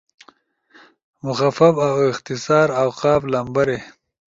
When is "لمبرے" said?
3.33-3.79